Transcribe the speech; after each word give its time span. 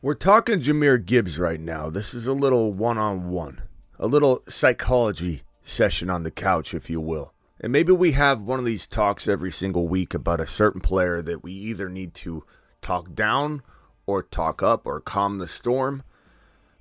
We're 0.00 0.14
talking 0.14 0.60
Jahmyr 0.60 1.04
Gibbs 1.04 1.40
right 1.40 1.58
now. 1.58 1.90
This 1.90 2.14
is 2.14 2.28
a 2.28 2.32
little 2.32 2.72
one 2.72 2.98
on 2.98 3.30
one, 3.30 3.62
a 3.98 4.06
little 4.06 4.42
psychology 4.48 5.42
session 5.64 6.08
on 6.08 6.22
the 6.22 6.30
couch, 6.30 6.72
if 6.72 6.88
you 6.88 7.00
will. 7.00 7.32
And 7.60 7.72
maybe 7.72 7.90
we 7.90 8.12
have 8.12 8.40
one 8.40 8.60
of 8.60 8.64
these 8.64 8.86
talks 8.86 9.26
every 9.26 9.50
single 9.50 9.88
week 9.88 10.14
about 10.14 10.40
a 10.40 10.46
certain 10.46 10.80
player 10.80 11.20
that 11.22 11.42
we 11.42 11.50
either 11.50 11.88
need 11.88 12.14
to 12.14 12.44
talk 12.80 13.12
down 13.16 13.64
or 14.06 14.22
talk 14.22 14.62
up 14.62 14.86
or 14.86 15.00
calm 15.00 15.38
the 15.38 15.48
storm. 15.48 16.04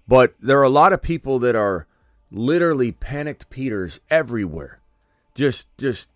But 0.08 0.36
there 0.40 0.60
are 0.60 0.64
a 0.64 0.70
lot 0.70 0.94
of 0.94 1.02
people 1.02 1.40
that 1.40 1.56
are 1.56 1.88
literally 2.30 2.92
panicked 2.92 3.50
Peters 3.50 4.00
everywhere. 4.12 4.80
Just 5.34 5.76
just 5.80 6.12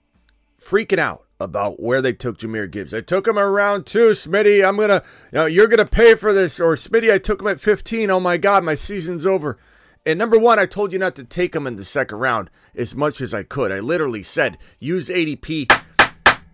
freaking 0.60 1.00
out 1.00 1.26
about 1.42 1.82
where 1.82 2.02
they 2.02 2.14
took 2.14 2.38
Jahmyr 2.38 2.70
Gibbs. 2.70 2.94
I 2.94 3.02
took 3.02 3.28
him 3.28 3.38
around 3.38 3.86
two, 3.86 4.12
Smitty. 4.12 4.68
I'm 4.68 4.78
gonna, 4.78 5.04
you 5.32 5.40
know, 5.40 5.46
you're 5.46 5.68
gonna 5.68 5.86
pay 5.86 6.16
for 6.16 6.34
this. 6.34 6.60
Or 6.60 6.76
Smitty, 6.76 7.12
I 7.12 7.18
took 7.18 7.42
him 7.42 7.48
at 7.48 7.60
15. 7.60 8.10
Oh 8.10 8.20
my 8.20 8.38
God, 8.38 8.64
my 8.64 8.76
season's 8.76 9.26
over. 9.26 9.58
And 10.06 10.18
number 10.18 10.40
one, 10.40 10.58
I 10.58 10.66
told 10.66 10.94
you 10.94 11.00
not 11.00 11.16
to 11.16 11.24
take 11.24 11.56
him 11.56 11.68
in 11.68 11.76
the 11.76 11.86
second 11.86 12.18
round 12.18 12.50
as 12.76 12.96
much 12.96 13.22
as 13.22 13.34
I 13.34 13.44
could. 13.44 13.72
I 13.72 13.80
literally 13.80 14.24
said 14.24 14.58
use 14.80 15.10
ADP 15.10 15.72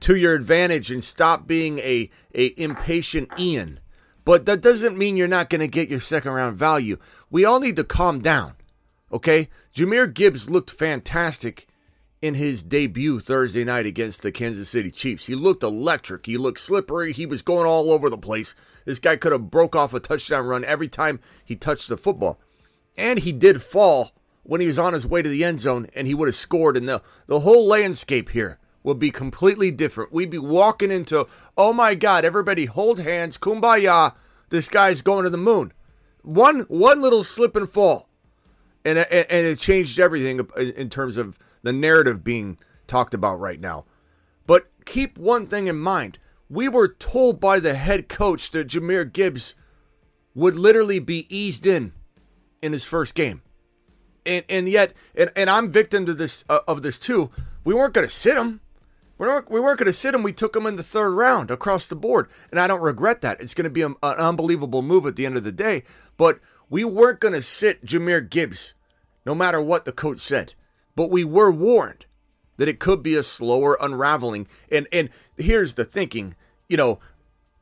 to 0.02 0.16
your 0.16 0.36
advantage 0.36 0.92
and 0.92 1.04
stop 1.04 1.48
being 1.48 1.80
a, 1.80 2.10
a 2.34 2.60
impatient 2.62 3.30
Ian. 3.40 3.80
But 4.26 4.46
that 4.46 4.60
doesn't 4.62 4.98
mean 4.98 5.16
you're 5.16 5.28
not 5.30 5.50
going 5.50 5.62
to 5.62 5.70
get 5.70 5.90
your 5.90 6.02
second 6.02 6.34
round 6.34 6.58
value. 6.58 6.98
We 7.30 7.46
all 7.46 7.62
need 7.62 7.78
to 7.78 7.86
calm 7.86 8.20
down. 8.20 8.56
Okay? 9.12 9.48
Jahmyr 9.74 10.14
Gibbs 10.14 10.50
looked 10.50 10.70
fantastic 10.70 11.67
in 12.22 12.34
his 12.34 12.64
debut 12.64 13.20
Thursday 13.20 13.64
night 13.64 13.86
against 13.86 14.22
the 14.22 14.32
Kansas 14.32 14.70
City 14.70 14.90
Chiefs. 14.90 15.28
He 15.28 15.36
looked 15.36 15.64
electric. 15.64 16.26
He 16.26 16.38
looked 16.38 16.60
slippery. 16.60 17.14
He 17.14 17.26
was 17.26 17.42
going 17.42 17.68
all 17.68 17.92
over 17.92 18.10
the 18.10 18.18
place. 18.18 18.56
This 18.86 19.00
guy 19.00 19.16
could 19.18 19.32
have 19.32 19.52
broke 19.52 19.76
off 19.76 19.94
a 19.94 20.00
touchdown 20.00 20.46
run 20.46 20.66
every 20.66 20.88
time 20.88 21.20
he 21.46 21.56
touched 21.56 21.90
the 21.90 21.98
football. 21.98 22.40
And 22.98 23.20
he 23.20 23.32
did 23.32 23.62
fall 23.62 24.12
when 24.44 24.62
he 24.62 24.68
was 24.68 24.80
on 24.80 24.94
his 24.94 25.06
way 25.06 25.22
to 25.22 25.30
the 25.30 25.44
end 25.44 25.60
zone 25.60 25.88
and 25.94 26.08
he 26.08 26.16
would 26.16 26.28
have 26.28 26.36
scored 26.36 26.78
and 26.78 26.90
the, 26.90 27.02
the 27.28 27.42
whole 27.42 27.68
landscape 27.68 28.30
here 28.30 28.58
would 28.82 28.98
be 28.98 29.12
completely 29.12 29.70
different. 29.70 30.14
We'd 30.14 30.30
be 30.30 30.38
walking 30.38 30.92
into, 30.92 31.28
oh 31.58 31.74
my 31.74 31.94
God, 31.94 32.24
everybody 32.24 32.66
hold 32.66 33.00
hands, 33.00 33.38
kumbaya. 33.38 34.16
This 34.50 34.70
guy's 34.70 35.02
going 35.02 35.26
to 35.26 35.30
the 35.30 35.38
moon. 35.38 35.74
One 36.22 36.62
one 36.62 37.02
little 37.02 37.24
slip 37.24 37.56
and 37.56 37.70
fall, 37.70 38.10
and 38.86 38.98
and 38.98 39.48
it 39.48 39.60
changed 39.60 40.00
everything 40.00 40.46
in 40.58 40.90
terms 40.90 41.18
of 41.18 41.38
the 41.64 41.74
narrative 41.74 42.24
being 42.24 42.58
talked 42.88 43.14
about 43.14 43.40
right 43.40 43.60
now. 43.60 43.86
But 44.46 44.68
keep 44.86 45.18
one 45.18 45.48
thing 45.48 45.68
in 45.68 45.78
mind: 45.78 46.20
we 46.50 46.70
were 46.70 46.88
told 46.88 47.40
by 47.40 47.60
the 47.60 47.76
head 47.76 48.10
coach 48.10 48.52
that 48.52 48.68
Jahmyr 48.68 49.12
Gibbs 49.12 49.56
would 50.34 50.56
literally 50.56 51.00
be 51.00 51.26
eased 51.36 51.66
in 51.66 51.94
in 52.62 52.72
his 52.74 52.86
first 52.86 53.16
game, 53.16 53.42
and 54.26 54.46
and 54.50 54.70
yet, 54.70 54.94
and, 55.16 55.32
and 55.36 55.50
I'm 55.50 55.72
victim 55.72 56.06
to 56.06 56.14
this 56.14 56.44
uh, 56.50 56.60
of 56.68 56.82
this 56.82 57.00
too. 57.00 57.32
We 57.64 57.74
weren't 57.74 57.94
going 57.94 58.08
to 58.08 58.14
sit 58.14 58.38
him. 58.38 58.62
We 59.18 59.28
weren't, 59.28 59.50
we 59.50 59.60
weren't 59.60 59.80
going 59.80 59.88
to 59.88 59.94
sit 59.94 60.14
him. 60.14 60.24
We 60.24 60.32
took 60.32 60.56
him 60.56 60.66
in 60.68 60.76
the 60.76 60.84
third 60.84 61.10
round 61.10 61.50
across 61.50 61.88
the 61.88 61.96
board. 61.96 62.30
And 62.52 62.60
I 62.60 62.68
don't 62.68 62.82
regret 62.82 63.22
that. 63.22 63.42
It's 63.42 63.54
going 63.54 63.66
to 63.66 63.70
be 63.70 63.82
a, 63.82 63.88
an 63.88 63.96
unbelievable 64.04 64.82
move 64.82 65.06
at 65.06 65.16
the 65.16 65.26
end 65.26 65.38
of 65.38 65.44
the 65.44 65.52
day. 65.52 65.84
But 66.18 66.40
we 66.70 66.84
weren't 66.84 67.20
going 67.20 67.34
to 67.34 67.42
sit 67.42 67.84
Jahmyr 67.84 68.30
Gibbs, 68.30 68.74
no 69.26 69.34
matter 69.34 69.60
what 69.60 69.86
the 69.86 69.92
coach 69.92 70.20
said. 70.20 70.54
But 70.98 71.12
we 71.12 71.24
were 71.24 71.52
warned 71.52 72.08
that 72.58 72.68
it 72.68 72.80
could 72.80 73.04
be 73.04 73.16
a 73.16 73.22
slower 73.22 73.78
unraveling. 73.80 74.48
And, 74.72 74.88
and 74.92 75.10
here's 75.38 75.76
the 75.76 75.86
thinking 75.86 76.36
you 76.68 76.76
know, 76.76 77.00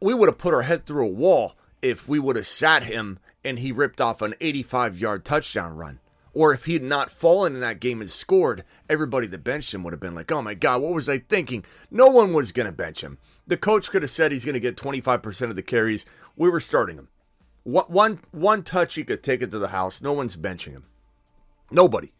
we 0.01 0.15
would 0.15 0.29
have 0.29 0.39
put 0.39 0.53
our 0.53 0.63
head 0.63 0.85
through 0.85 1.05
a 1.05 1.09
wall 1.11 1.55
if 1.81 2.07
we 2.07 2.17
would 2.17 2.37
have 2.37 2.47
sat 2.47 2.85
him 2.85 3.19
and 3.43 3.59
he 3.59 3.71
ripped 3.71 4.01
off 4.01 4.23
an 4.23 4.33
85 4.39 4.97
yard 4.97 5.25
touchdown 5.25 5.75
run 5.75 5.99
or 6.33 6.53
if 6.53 6.65
he 6.65 6.73
had 6.73 6.83
not 6.83 7.11
fallen 7.11 7.55
in 7.55 7.59
that 7.59 7.79
game 7.79 8.01
and 8.01 8.09
scored, 8.09 8.63
everybody 8.89 9.27
that 9.27 9.43
benched 9.43 9.73
him 9.73 9.83
would 9.83 9.93
have 9.93 9.99
been 9.99 10.15
like, 10.15 10.31
oh 10.31 10.41
my 10.41 10.53
God, 10.53 10.81
what 10.81 10.93
was 10.93 11.07
I 11.07 11.19
thinking? 11.19 11.63
No 11.91 12.07
one 12.07 12.33
was 12.33 12.51
going 12.51 12.65
to 12.65 12.71
bench 12.71 13.01
him. 13.01 13.17
The 13.47 13.57
coach 13.57 13.91
could 13.91 14.01
have 14.01 14.11
said 14.11 14.31
he's 14.31 14.45
going 14.45 14.53
to 14.53 14.59
get 14.59 14.75
25% 14.75 15.49
of 15.49 15.55
the 15.55 15.61
carries. 15.61 16.05
We 16.35 16.49
were 16.49 16.59
starting 16.59 16.97
him. 16.97 17.09
One, 17.63 18.19
one 18.31 18.63
touch, 18.63 18.95
he 18.95 19.03
could 19.03 19.23
take 19.23 19.41
it 19.41 19.51
to 19.51 19.59
the 19.59 19.69
house. 19.69 20.01
No 20.01 20.13
one's 20.13 20.35
benching 20.35 20.71
him. 20.71 20.85
Nobody. 21.71 22.11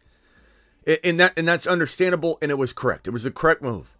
And 0.86 1.18
that 1.18 1.32
and 1.36 1.48
that's 1.48 1.66
understandable 1.66 2.38
and 2.40 2.50
it 2.50 2.58
was 2.58 2.72
correct. 2.72 3.08
It 3.08 3.10
was 3.10 3.24
the 3.24 3.30
correct 3.30 3.60
move. 3.60 3.96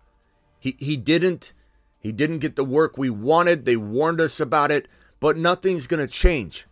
He 0.58 0.76
he 0.78 0.96
didn't 0.96 1.52
he 1.98 2.12
didn't 2.12 2.38
get 2.38 2.54
the 2.54 2.64
work 2.64 2.96
we 2.96 3.10
wanted. 3.10 3.64
They 3.64 3.76
warned 3.76 4.20
us 4.20 4.38
about 4.38 4.70
it, 4.70 4.86
but 5.18 5.36
nothing's 5.36 5.88
going 5.88 6.06
to 6.06 6.12
change. 6.12 6.66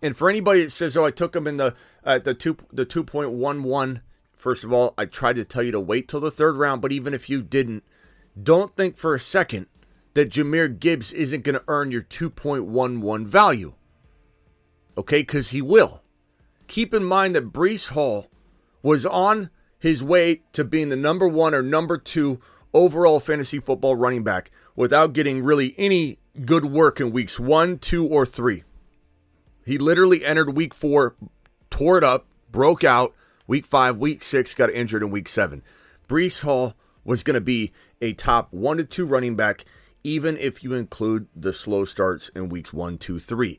And 0.00 0.16
for 0.16 0.30
anybody 0.30 0.64
that 0.64 0.70
says, 0.70 0.96
"Oh, 0.96 1.04
I 1.04 1.10
took 1.10 1.36
him 1.36 1.46
in 1.46 1.58
the 1.58 1.74
uh, 2.04 2.18
the 2.18 2.34
two 2.34 2.56
the 2.72 2.86
two 2.86 3.04
point 3.04 3.32
one 3.32 3.62
one," 3.62 4.02
first 4.34 4.64
of 4.64 4.72
all, 4.72 4.94
I 4.96 5.04
tried 5.04 5.36
to 5.36 5.44
tell 5.44 5.62
you 5.62 5.72
to 5.72 5.80
wait 5.80 6.08
till 6.08 6.20
the 6.20 6.30
third 6.30 6.56
round. 6.56 6.80
But 6.80 6.92
even 6.92 7.12
if 7.12 7.28
you 7.28 7.42
didn't, 7.42 7.84
don't 8.40 8.74
think 8.74 8.96
for 8.96 9.14
a 9.14 9.20
second 9.20 9.66
that 10.14 10.30
Jahmyr 10.30 10.78
Gibbs 10.78 11.12
isn't 11.12 11.44
going 11.44 11.56
to 11.56 11.64
earn 11.68 11.90
your 11.90 12.02
two 12.02 12.30
point 12.30 12.64
one 12.64 13.00
one 13.02 13.26
value. 13.26 13.74
Okay, 14.96 15.20
because 15.20 15.50
he 15.50 15.60
will. 15.60 16.02
Keep 16.66 16.94
in 16.94 17.04
mind 17.04 17.34
that 17.34 17.52
Breece 17.52 17.90
Hall 17.90 18.28
was 18.82 19.04
on 19.04 19.50
his 19.78 20.02
way 20.02 20.42
to 20.52 20.64
being 20.64 20.88
the 20.88 20.96
number 20.96 21.28
one 21.28 21.54
or 21.54 21.62
number 21.62 21.98
two 21.98 22.40
overall 22.74 23.20
fantasy 23.20 23.60
football 23.60 23.96
running 23.96 24.22
back 24.22 24.50
without 24.76 25.12
getting 25.12 25.42
really 25.42 25.74
any 25.78 26.18
good 26.44 26.64
work 26.64 27.00
in 27.00 27.10
weeks 27.10 27.38
one, 27.40 27.78
two, 27.78 28.06
or 28.06 28.26
three. 28.26 28.64
He 29.64 29.78
literally 29.78 30.24
entered 30.24 30.56
week 30.56 30.74
four, 30.74 31.16
tore 31.70 31.98
it 31.98 32.04
up, 32.04 32.26
broke 32.50 32.84
out. 32.84 33.14
Week 33.46 33.64
five, 33.64 33.96
week 33.96 34.22
six, 34.22 34.52
got 34.52 34.70
injured 34.70 35.02
in 35.02 35.10
week 35.10 35.26
seven. 35.26 35.62
Breece 36.06 36.42
Hall 36.42 36.74
was 37.02 37.22
going 37.22 37.34
to 37.34 37.40
be 37.40 37.72
a 38.02 38.12
top 38.12 38.52
one 38.52 38.76
to 38.76 38.84
two 38.84 39.06
running 39.06 39.36
back, 39.36 39.64
even 40.04 40.36
if 40.36 40.62
you 40.62 40.74
include 40.74 41.28
the 41.34 41.54
slow 41.54 41.86
starts 41.86 42.28
in 42.30 42.50
weeks 42.50 42.74
one, 42.74 42.98
two, 42.98 43.18
three. 43.18 43.58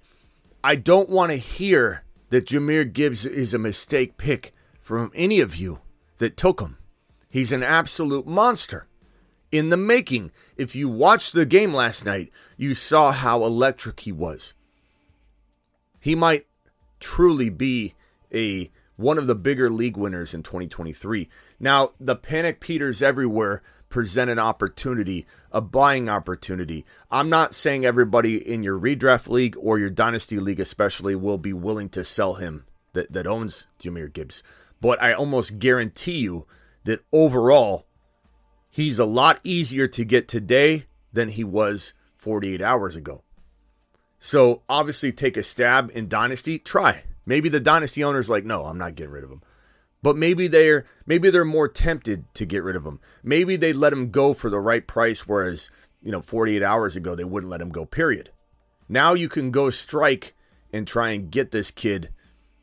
I 0.64 0.76
don't 0.76 1.10
want 1.10 1.32
to 1.32 1.38
hear 1.38 2.04
that 2.30 2.46
Jahmyr 2.46 2.94
Gibbs 2.94 3.26
is 3.26 3.54
a 3.54 3.60
mistake 3.60 4.18
pick 4.18 4.54
from 4.80 5.12
any 5.16 5.40
of 5.40 5.56
you 5.56 5.80
that 6.20 6.38
took 6.38 6.62
him. 6.62 6.78
He's 7.30 7.52
an 7.52 7.64
absolute 7.64 8.26
monster 8.26 8.88
in 9.52 9.70
the 9.70 9.78
making. 9.78 10.32
If 10.56 10.76
you 10.76 10.88
watched 10.88 11.34
the 11.34 11.46
game 11.46 11.74
last 11.74 12.06
night, 12.06 12.32
you 12.56 12.76
saw 12.76 13.12
how 13.12 13.44
electric 13.44 14.02
he 14.02 14.12
was 14.12 14.54
he 16.00 16.16
might 16.16 16.48
truly 17.00 17.50
be 17.50 17.94
a 18.34 18.72
one 18.96 19.18
of 19.18 19.28
the 19.28 19.36
bigger 19.36 19.70
league 19.70 19.96
winners 19.96 20.34
in 20.34 20.44
2023. 20.44 21.30
Now, 21.60 21.92
the 22.00 22.16
panic 22.16 22.60
Peters 22.60 23.02
everywhere 23.02 23.62
present 23.88 24.30
an 24.30 24.40
opportunity, 24.40 25.26
a 25.52 25.62
buying 25.62 26.10
opportunity. 26.10 26.86
I'm 27.10 27.30
not 27.30 27.56
saying 27.56 27.86
everybody 27.86 28.38
in 28.38 28.62
your 28.62 28.78
redraft 28.78 29.30
league 29.30 29.56
or 29.60 29.80
your 29.80 29.90
dynasty 29.90 30.38
league 30.38 30.60
especially 30.60 31.16
will 31.16 31.38
be 31.38 31.54
willing 31.54 31.90
to 31.90 32.04
sell 32.04 32.36
him 32.36 32.66
that, 32.94 33.12
that 33.14 33.26
owns 33.26 33.68
Jahmyr 33.80 34.12
Gibbs. 34.12 34.44
But 34.82 35.02
I 35.02 35.14
almost 35.14 35.60
guarantee 35.60 36.20
you 36.20 36.48
that 36.86 37.04
overall, 37.12 37.86
he's 38.70 39.00
a 39.00 39.06
lot 39.06 39.40
easier 39.44 39.88
to 39.88 40.06
get 40.06 40.28
today 40.28 40.86
than 41.12 41.30
he 41.30 41.44
was 41.44 41.94
48 42.18 42.62
hours 42.62 42.96
ago. 42.96 43.24
So 44.20 44.64
obviously, 44.68 45.12
take 45.12 45.38
a 45.38 45.44
stab 45.44 45.92
in 45.94 46.10
Dynasty. 46.10 46.60
Try. 46.60 47.04
Maybe 47.26 47.50
the 47.50 47.60
Dynasty 47.60 48.04
owner's 48.04 48.30
like, 48.30 48.44
no, 48.44 48.66
I'm 48.66 48.78
not 48.78 48.96
getting 48.96 49.14
rid 49.14 49.24
of 49.24 49.32
him. 49.32 49.42
But 50.02 50.16
maybe 50.16 50.48
they're 50.48 50.86
maybe 51.06 51.30
they're 51.30 51.46
more 51.46 51.68
tempted 51.68 52.34
to 52.36 52.46
get 52.46 52.64
rid 52.64 52.76
of 52.76 52.86
him. 52.86 53.00
Maybe 53.22 53.56
they 53.56 53.74
let 53.74 53.94
him 53.94 54.12
go 54.12 54.34
for 54.34 54.50
the 54.50 54.60
right 54.60 54.86
price, 54.86 55.28
whereas 55.28 55.70
you 56.02 56.12
know 56.12 56.22
48 56.22 56.64
hours 56.64 56.96
ago 56.96 57.16
they 57.16 57.26
wouldn't 57.26 57.52
let 57.52 57.62
him 57.62 57.70
go. 57.70 57.86
Period. 57.86 58.32
Now 58.88 59.14
you 59.14 59.28
can 59.28 59.52
go 59.52 59.70
strike 59.70 60.36
and 60.72 60.88
try 60.88 61.10
and 61.10 61.30
get 61.30 61.52
this 61.52 61.70
kid 61.70 62.10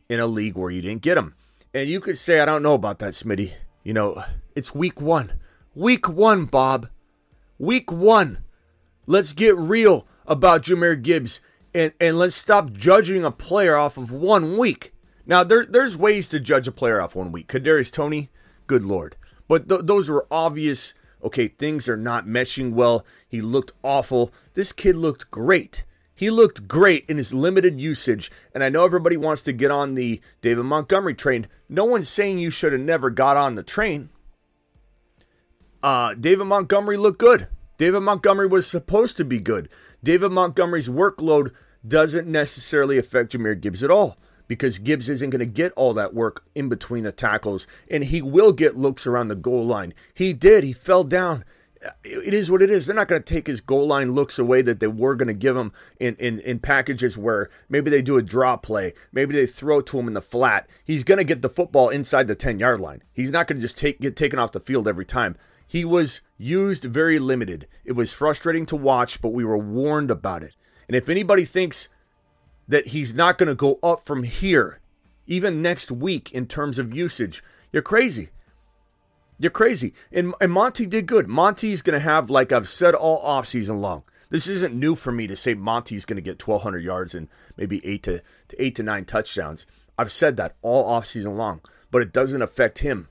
in 0.09 0.19
a 0.19 0.27
league 0.27 0.57
where 0.57 0.71
you 0.71 0.81
didn't 0.81 1.03
get 1.03 1.19
him. 1.19 1.35
And 1.77 1.91
you 1.91 2.01
could 2.01 2.17
say, 2.17 2.41
I 2.41 2.47
don't 2.47 2.63
know 2.63 2.73
about 2.73 3.01
that, 3.01 3.13
Smitty. 3.13 3.53
You 3.85 3.93
know, 3.93 4.25
it's 4.55 4.75
week 4.75 4.99
one. 4.99 5.35
Week 5.75 6.09
one, 6.09 6.47
Bob. 6.47 6.89
Week 7.59 7.93
one. 7.93 8.43
Let's 9.05 9.35
get 9.35 9.55
real 9.59 10.09
about 10.27 10.63
Jahmyr 10.63 11.03
Gibbs 11.03 11.43
and, 11.75 11.93
and 12.01 12.19
let's 12.19 12.35
stop 12.35 12.73
judging 12.73 13.27
a 13.27 13.31
player 13.31 13.77
off 13.77 13.99
of 13.99 14.11
one 14.11 14.57
week. 14.57 14.95
Now, 15.27 15.45
there, 15.45 15.67
there's 15.67 15.99
ways 15.99 16.29
to 16.29 16.41
judge 16.41 16.67
a 16.67 16.73
player 16.73 16.99
off 16.99 17.15
one 17.15 17.31
week. 17.31 17.47
Kadarius 17.47 17.93
Toney, 17.93 18.31
good 18.67 18.83
lord. 18.83 19.17
But 19.47 19.69
th- 19.69 19.83
those 19.85 20.09
were 20.09 20.27
obvious. 20.31 20.95
Okay, 21.23 21.47
things 21.47 21.91
are 21.91 21.97
not 21.99 22.25
meshing 22.25 22.73
well. 22.73 23.05
He 23.29 23.43
looked 23.43 23.73
awful. 23.83 24.33
This 24.55 24.73
kid 24.73 24.97
looked 24.97 25.31
great. 25.31 25.85
He 26.17 26.31
looked 26.31 26.67
great 26.67 27.05
in 27.09 27.19
his 27.19 27.35
limited 27.35 27.79
usage. 27.79 28.33
And 28.55 28.65
I 28.65 28.71
know 28.71 28.85
everybody 28.85 29.19
wants 29.19 29.43
to 29.43 29.53
get 29.53 29.71
on 29.71 29.95
the 29.95 30.21
David 30.41 30.65
Montgomery 30.65 31.15
train. 31.15 31.47
No 31.69 31.85
one's 31.85 32.09
saying 32.09 32.39
you 32.39 32.51
should 32.51 32.73
have 32.73 32.83
never 32.83 33.11
got 33.11 33.37
on 33.37 33.55
the 33.55 33.63
train. 33.63 34.09
Uh, 35.83 36.15
David 36.15 36.47
Montgomery 36.47 36.97
looked 36.97 37.19
good. 37.19 37.49
David 37.77 38.01
Montgomery 38.01 38.47
was 38.47 38.67
supposed 38.67 39.19
to 39.19 39.25
be 39.25 39.39
good. 39.39 39.69
David 40.03 40.33
Montgomery's 40.33 40.89
workload 40.89 41.53
doesn't 41.87 42.27
necessarily 42.27 42.97
affect 42.97 43.33
Jahmyr 43.33 43.61
Gibbs 43.61 43.85
at 43.85 43.91
all 43.91 44.17
because 44.49 44.79
Gibbs 44.79 45.09
isn't 45.11 45.31
going 45.31 45.41
to 45.41 45.47
get 45.47 45.73
all 45.73 45.93
that 45.95 46.15
work 46.15 46.45
in 46.55 46.69
between 46.71 47.05
the 47.05 47.13
tackles 47.13 47.67
and 47.91 48.05
he 48.05 48.23
will 48.23 48.53
get 48.53 48.77
looks 48.77 49.07
around 49.07 49.29
the 49.29 49.37
goal 49.37 49.67
line. 49.67 49.93
He 50.15 50.33
did. 50.33 50.65
He 50.65 50.73
fell 50.73 51.05
down. 51.05 51.45
It 52.05 52.35
is 52.35 52.51
what 52.51 52.63
it 52.63 52.71
is. 52.71 52.87
They're 52.87 52.97
not 52.97 53.09
going 53.09 53.23
to 53.23 53.35
take 53.35 53.47
his 53.47 53.61
goal 53.61 53.87
line 53.87 54.13
looks 54.13 54.39
away 54.39 54.63
that 54.63 54.81
they 54.81 54.87
were 54.87 55.15
going 55.15 55.29
to 55.29 55.35
give 55.35 55.57
him 55.57 55.73
in, 55.99 56.15
in, 56.17 56.41
in 56.41 56.59
packages 56.59 57.17
where 57.17 57.51
maybe 57.69 57.91
they 57.91 58.03
do 58.03 58.17
a 58.17 58.23
draw 58.23 58.57
play, 58.57 58.93
maybe 59.13 59.35
they 59.35 59.47
throw 59.47 59.81
to 59.83 59.99
him 59.99 60.09
in 60.09 60.15
the 60.15 60.23
flat. 60.23 60.69
He's 60.85 61.05
going 61.05 61.19
to 61.19 61.25
get 61.25 61.43
the 61.43 61.51
football 61.51 61.89
inside 61.89 62.27
the 62.27 62.35
10 62.35 62.59
yard 62.59 62.81
line. 62.81 63.03
He's 63.13 63.31
not 63.31 63.47
going 63.47 63.59
to 63.59 63.63
just 63.63 63.79
take, 63.79 64.01
get 64.01 64.17
taken 64.17 64.39
off 64.39 64.53
the 64.53 64.61
field 64.61 64.89
every 64.89 65.07
time. 65.07 65.37
He 65.67 65.85
was 65.85 66.21
used 66.39 66.85
very 66.85 67.19
limited. 67.19 67.67
It 67.85 67.93
was 67.93 68.13
frustrating 68.13 68.67
to 68.67 68.77
watch, 68.77 69.21
but 69.21 69.33
we 69.33 69.45
were 69.45 69.59
warned 69.59 70.11
about 70.11 70.43
it. 70.43 70.55
And 70.87 70.95
if 70.95 71.09
anybody 71.09 71.45
thinks 71.45 71.89
that 72.69 72.89
he's 72.89 73.15
not 73.15 73.39
going 73.39 73.49
to 73.49 73.55
go 73.55 73.79
up 73.83 74.01
from 74.01 74.23
here, 74.23 74.81
even 75.27 75.63
next 75.63 75.91
week 75.91 76.31
in 76.33 76.47
terms 76.47 76.79
of 76.79 76.95
usage. 76.95 77.43
You're 77.73 77.83
crazy. 77.83 78.31
You're 79.39 79.51
crazy. 79.51 79.93
And, 80.13 80.35
and 80.41 80.53
Monty 80.53 80.87
did 80.87 81.07
good. 81.07 81.29
Monty's 81.29 81.83
going 81.83 81.99
to 81.99 82.05
have, 82.05 82.31
like 82.31 82.53
I've 82.53 82.69
said 82.69 82.95
all 82.95 83.23
offseason 83.23 83.81
long, 83.81 84.03
this 84.31 84.49
isn't 84.49 84.75
new 84.75 84.95
for 84.95 85.13
me 85.13 85.27
to 85.27 85.37
say 85.37 85.55
Monty's 85.55 86.05
going 86.05 86.17
to 86.17 86.23
get 86.23 86.47
1,200 86.47 86.83
yards 86.83 87.15
and 87.15 87.29
maybe 87.57 87.85
eight 87.85 88.03
to, 88.05 88.23
to 88.49 88.63
eight 88.63 88.75
to 88.77 88.83
nine 88.83 89.05
touchdowns. 89.05 89.67
I've 89.99 90.13
said 90.13 90.37
that 90.37 90.57
all 90.63 90.91
offseason 90.91 91.37
long, 91.37 91.61
but 91.91 92.03
it 92.03 92.13
doesn't 92.13 92.43
affect 92.43 92.79
him. 92.79 93.09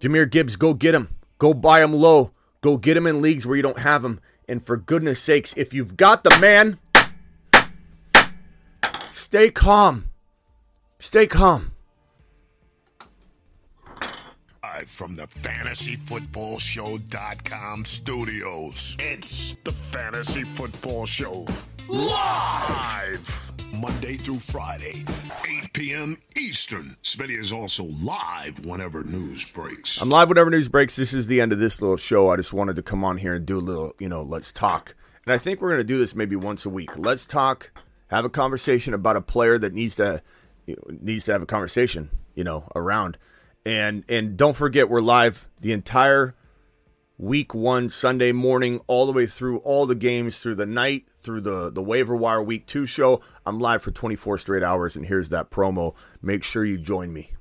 Jahmyr 0.00 0.30
Gibbs, 0.30 0.56
go 0.56 0.74
get 0.74 0.94
him. 0.94 1.16
Go 1.38 1.54
buy 1.54 1.82
him 1.82 1.92
low. 1.92 2.32
Go 2.62 2.76
get 2.76 2.96
him 2.96 3.06
in 3.06 3.22
leagues 3.22 3.46
where 3.46 3.56
you 3.56 3.62
don't 3.62 3.78
have 3.78 4.04
him. 4.04 4.20
And 4.48 4.62
for 4.62 4.76
goodness 4.76 5.20
sakes, 5.20 5.54
if 5.56 5.72
you've 5.72 5.96
got 5.96 6.24
the 6.24 6.36
man, 6.40 6.78
Stay 9.20 9.50
calm. 9.50 10.08
Stay 10.98 11.26
calm. 11.26 11.72
Live 14.80 14.88
from 14.88 15.14
the 15.14 15.26
FantasyFootballShow.com 15.26 17.84
studios. 17.84 18.96
It's 18.98 19.54
the 19.62 19.72
Fantasy 19.72 20.44
Football 20.44 21.04
Show. 21.04 21.44
Live! 21.86 23.52
Monday 23.74 24.14
through 24.14 24.38
Friday, 24.38 25.04
8 25.46 25.74
p.m. 25.74 26.18
Eastern. 26.34 26.96
Smitty 27.02 27.38
is 27.38 27.52
also 27.52 27.84
live 28.00 28.64
whenever 28.64 29.04
news 29.04 29.44
breaks. 29.44 30.00
I'm 30.00 30.08
live 30.08 30.30
whenever 30.30 30.48
news 30.48 30.70
breaks. 30.70 30.96
This 30.96 31.12
is 31.12 31.26
the 31.26 31.42
end 31.42 31.52
of 31.52 31.58
this 31.58 31.82
little 31.82 31.98
show. 31.98 32.30
I 32.30 32.36
just 32.36 32.54
wanted 32.54 32.76
to 32.76 32.82
come 32.82 33.04
on 33.04 33.18
here 33.18 33.34
and 33.34 33.44
do 33.44 33.58
a 33.58 33.60
little, 33.60 33.94
you 33.98 34.08
know, 34.08 34.22
let's 34.22 34.50
talk. 34.50 34.94
And 35.26 35.34
I 35.34 35.36
think 35.36 35.60
we're 35.60 35.68
going 35.68 35.80
to 35.80 35.84
do 35.84 35.98
this 35.98 36.14
maybe 36.14 36.36
once 36.36 36.64
a 36.64 36.70
week. 36.70 36.96
Let's 36.96 37.26
talk 37.26 37.70
have 38.06 38.24
a 38.24 38.30
conversation 38.30 38.94
about 38.94 39.16
a 39.16 39.20
player 39.20 39.58
that 39.58 39.74
needs 39.74 39.96
to 39.96 40.22
needs 40.88 41.26
to 41.26 41.32
have 41.32 41.42
a 41.42 41.46
conversation, 41.46 42.08
you 42.34 42.44
know, 42.44 42.64
around. 42.74 43.18
And 43.64 44.04
and 44.08 44.36
don't 44.36 44.56
forget 44.56 44.88
we're 44.88 45.00
live 45.00 45.46
the 45.60 45.72
entire 45.72 46.34
week 47.18 47.54
1 47.54 47.90
Sunday 47.90 48.32
morning 48.32 48.80
all 48.86 49.04
the 49.04 49.12
way 49.12 49.26
through 49.26 49.58
all 49.58 49.84
the 49.84 49.94
games 49.94 50.40
through 50.40 50.54
the 50.54 50.64
night 50.64 51.10
through 51.22 51.42
the 51.42 51.70
the 51.70 51.82
waiver 51.82 52.16
wire 52.16 52.42
week 52.42 52.66
2 52.66 52.86
show. 52.86 53.20
I'm 53.44 53.58
live 53.58 53.82
for 53.82 53.90
24 53.90 54.38
straight 54.38 54.62
hours 54.62 54.96
and 54.96 55.04
here's 55.04 55.28
that 55.28 55.50
promo. 55.50 55.94
Make 56.22 56.42
sure 56.42 56.64
you 56.64 56.78
join 56.78 57.12
me. 57.12 57.32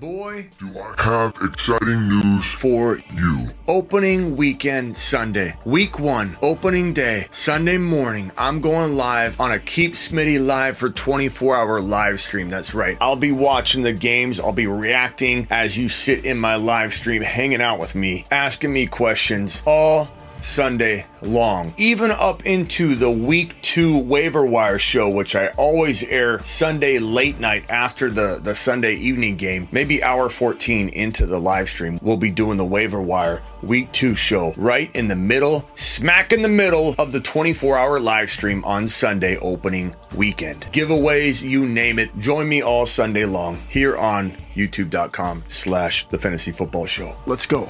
Boy, 0.00 0.50
do 0.58 0.78
I 0.78 1.02
have 1.02 1.36
exciting 1.40 2.08
news 2.08 2.44
for 2.44 2.98
you. 3.14 3.48
Opening 3.66 4.36
weekend 4.36 4.94
Sunday, 4.94 5.56
week 5.64 5.98
one, 5.98 6.36
opening 6.42 6.92
day, 6.92 7.28
Sunday 7.30 7.78
morning. 7.78 8.30
I'm 8.36 8.60
going 8.60 8.94
live 8.94 9.40
on 9.40 9.52
a 9.52 9.58
Keep 9.58 9.94
Smitty 9.94 10.44
Live 10.44 10.76
for 10.76 10.90
24 10.90 11.56
hour 11.56 11.80
live 11.80 12.20
stream. 12.20 12.50
That's 12.50 12.74
right. 12.74 12.98
I'll 13.00 13.16
be 13.16 13.32
watching 13.32 13.80
the 13.80 13.94
games, 13.94 14.38
I'll 14.38 14.52
be 14.52 14.66
reacting 14.66 15.46
as 15.48 15.78
you 15.78 15.88
sit 15.88 16.26
in 16.26 16.36
my 16.36 16.56
live 16.56 16.92
stream, 16.92 17.22
hanging 17.22 17.62
out 17.62 17.78
with 17.78 17.94
me, 17.94 18.26
asking 18.30 18.74
me 18.74 18.86
questions 18.86 19.62
all 19.64 20.10
Sunday 20.46 21.06
long, 21.22 21.74
even 21.76 22.12
up 22.12 22.46
into 22.46 22.94
the 22.94 23.10
week 23.10 23.60
two 23.62 23.98
waiver 23.98 24.46
wire 24.46 24.78
show, 24.78 25.08
which 25.08 25.34
I 25.34 25.48
always 25.48 26.04
air 26.04 26.38
Sunday 26.44 26.98
late 27.00 27.40
night 27.40 27.68
after 27.68 28.08
the, 28.08 28.40
the 28.42 28.54
Sunday 28.54 28.94
evening 28.94 29.36
game, 29.36 29.68
maybe 29.72 30.02
hour 30.02 30.28
14 30.28 30.88
into 30.90 31.26
the 31.26 31.40
live 31.40 31.68
stream. 31.68 31.98
We'll 32.00 32.16
be 32.16 32.30
doing 32.30 32.58
the 32.58 32.64
waiver 32.64 33.02
wire 33.02 33.42
week 33.62 33.90
two 33.90 34.14
show 34.14 34.54
right 34.56 34.94
in 34.94 35.08
the 35.08 35.16
middle, 35.16 35.68
smack 35.74 36.32
in 36.32 36.42
the 36.42 36.48
middle 36.48 36.94
of 36.96 37.10
the 37.10 37.20
24 37.20 37.76
hour 37.76 37.98
live 37.98 38.30
stream 38.30 38.64
on 38.64 38.86
Sunday 38.86 39.36
opening 39.38 39.94
weekend. 40.14 40.62
Giveaways, 40.72 41.42
you 41.42 41.66
name 41.66 41.98
it. 41.98 42.16
Join 42.18 42.48
me 42.48 42.62
all 42.62 42.86
Sunday 42.86 43.24
long 43.24 43.56
here 43.68 43.96
on 43.96 44.30
youtube.com 44.54 45.44
slash 45.48 46.08
the 46.08 46.18
fantasy 46.18 46.52
football 46.52 46.86
show. 46.86 47.16
Let's 47.26 47.46
go. 47.46 47.68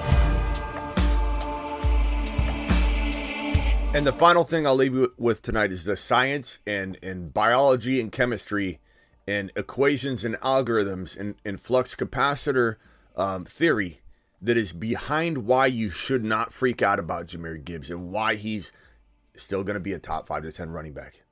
And 3.97 4.07
the 4.07 4.13
final 4.13 4.45
thing 4.45 4.67
I'll 4.67 4.75
leave 4.75 4.93
you 4.93 5.15
with 5.17 5.41
tonight 5.41 5.73
is 5.73 5.87
the 5.87 5.97
science 5.97 6.59
and, 6.67 6.99
and 7.03 7.33
biology 7.33 7.99
and 7.99 8.13
chemistry 8.13 8.79
and 9.27 9.51
equations 9.57 10.23
and 10.23 10.35
algorithms 10.41 11.19
and, 11.19 11.35
and 11.47 11.59
flux 11.59 11.97
capacitor 11.97 12.77
um, 13.17 13.47
theory 13.47 14.03
that 14.43 14.59
is 14.59 14.75
behind 14.75 15.47
why 15.47 15.65
you 15.65 15.89
should 15.89 16.23
not 16.23 16.53
freak 16.53 16.83
out 16.83 16.99
about 16.99 17.29
Jahmyr 17.29 17.65
Gibbs 17.65 17.89
and 17.89 18.11
why 18.11 18.35
he's 18.35 18.71
still 19.35 19.65
going 19.65 19.77
to 19.77 19.81
be 19.81 19.95
a 19.95 19.99
top 19.99 20.27
five 20.27 20.43
to 20.43 20.53
10 20.53 20.69
running 20.73 20.93
back 20.93 21.23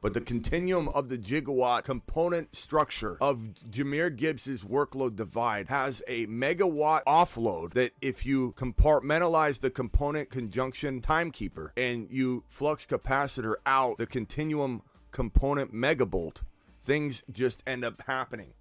but 0.00 0.14
the 0.14 0.20
continuum 0.20 0.88
of 0.88 1.08
the 1.08 1.18
gigawatt 1.18 1.84
component 1.84 2.54
structure 2.54 3.16
of 3.20 3.38
Jahmyr 3.70 4.14
Gibbs's 4.14 4.62
workload 4.62 5.16
divide 5.16 5.68
has 5.68 6.02
a 6.06 6.26
megawatt 6.26 7.04
offload 7.04 7.72
that 7.74 7.92
if 8.00 8.24
you 8.26 8.54
compartmentalize 8.56 9.60
the 9.60 9.70
component 9.70 10.30
conjunction 10.30 11.00
timekeeper 11.00 11.72
and 11.76 12.08
you 12.10 12.44
flux 12.48 12.86
capacitor 12.86 13.54
out 13.64 13.96
the 13.96 14.06
continuum 14.06 14.82
component 15.10 15.74
megabolt, 15.74 16.42
things 16.84 17.22
just 17.30 17.62
end 17.66 17.84
up 17.84 18.02
happening. 18.06 18.52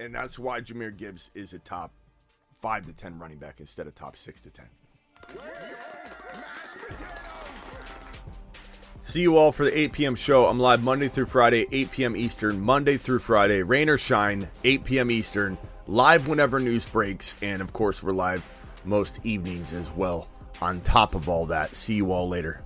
And 0.00 0.14
that's 0.14 0.38
why 0.38 0.60
Jahmyr 0.60 0.96
Gibbs 0.96 1.30
is 1.34 1.52
a 1.52 1.58
top 1.58 1.92
five 2.58 2.86
to 2.86 2.92
10 2.92 3.18
running 3.18 3.38
back 3.38 3.60
instead 3.60 3.86
of 3.86 3.94
top 3.94 4.16
six 4.16 4.40
to 4.42 4.50
10. 4.50 4.66
See 9.08 9.22
you 9.22 9.38
all 9.38 9.52
for 9.52 9.64
the 9.64 9.74
8 9.74 9.92
p.m. 9.92 10.14
show. 10.14 10.44
I'm 10.44 10.60
live 10.60 10.84
Monday 10.84 11.08
through 11.08 11.24
Friday, 11.24 11.66
8 11.72 11.90
p.m. 11.92 12.14
Eastern, 12.14 12.60
Monday 12.60 12.98
through 12.98 13.20
Friday, 13.20 13.62
rain 13.62 13.88
or 13.88 13.96
shine, 13.96 14.46
8 14.64 14.84
p.m. 14.84 15.10
Eastern, 15.10 15.56
live 15.86 16.28
whenever 16.28 16.60
news 16.60 16.84
breaks. 16.84 17.34
And 17.40 17.62
of 17.62 17.72
course, 17.72 18.02
we're 18.02 18.12
live 18.12 18.46
most 18.84 19.20
evenings 19.24 19.72
as 19.72 19.90
well. 19.92 20.28
On 20.60 20.82
top 20.82 21.14
of 21.14 21.26
all 21.26 21.46
that, 21.46 21.74
see 21.74 21.94
you 21.94 22.12
all 22.12 22.28
later. 22.28 22.60